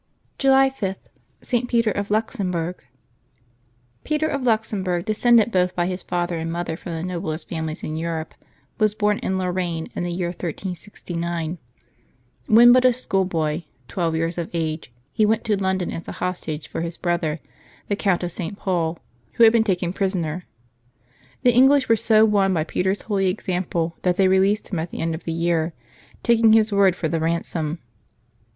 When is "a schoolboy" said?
12.83-13.61